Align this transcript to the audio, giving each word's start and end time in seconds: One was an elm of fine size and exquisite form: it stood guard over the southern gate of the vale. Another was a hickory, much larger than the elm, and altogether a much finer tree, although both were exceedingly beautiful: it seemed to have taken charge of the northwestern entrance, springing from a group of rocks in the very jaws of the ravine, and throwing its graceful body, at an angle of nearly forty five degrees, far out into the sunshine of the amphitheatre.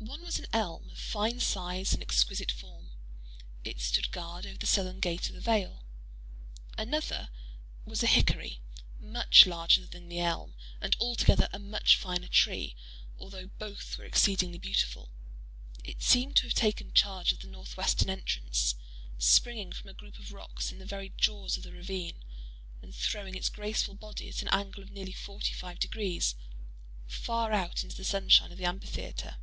One 0.00 0.22
was 0.22 0.38
an 0.38 0.46
elm 0.52 0.88
of 0.90 0.98
fine 0.98 1.40
size 1.40 1.92
and 1.92 2.00
exquisite 2.02 2.52
form: 2.52 2.90
it 3.64 3.80
stood 3.80 4.12
guard 4.12 4.46
over 4.46 4.56
the 4.58 4.66
southern 4.66 5.00
gate 5.00 5.28
of 5.28 5.34
the 5.34 5.40
vale. 5.40 5.84
Another 6.78 7.30
was 7.84 8.04
a 8.04 8.06
hickory, 8.06 8.60
much 9.00 9.44
larger 9.44 9.86
than 9.86 10.08
the 10.08 10.20
elm, 10.20 10.54
and 10.80 10.96
altogether 11.00 11.48
a 11.52 11.58
much 11.58 11.96
finer 11.96 12.28
tree, 12.28 12.76
although 13.18 13.46
both 13.48 13.98
were 13.98 14.04
exceedingly 14.04 14.58
beautiful: 14.58 15.10
it 15.82 16.00
seemed 16.00 16.36
to 16.36 16.44
have 16.44 16.54
taken 16.54 16.92
charge 16.92 17.32
of 17.32 17.40
the 17.40 17.48
northwestern 17.48 18.08
entrance, 18.08 18.76
springing 19.18 19.72
from 19.72 19.88
a 19.90 19.94
group 19.94 20.18
of 20.20 20.32
rocks 20.32 20.70
in 20.70 20.78
the 20.78 20.86
very 20.86 21.12
jaws 21.16 21.56
of 21.56 21.64
the 21.64 21.72
ravine, 21.72 22.22
and 22.82 22.94
throwing 22.94 23.34
its 23.34 23.48
graceful 23.48 23.94
body, 23.96 24.28
at 24.28 24.42
an 24.42 24.48
angle 24.52 24.80
of 24.82 24.92
nearly 24.92 25.12
forty 25.12 25.52
five 25.52 25.80
degrees, 25.80 26.36
far 27.08 27.50
out 27.50 27.82
into 27.82 27.96
the 27.96 28.04
sunshine 28.04 28.52
of 28.52 28.58
the 28.58 28.64
amphitheatre. 28.64 29.38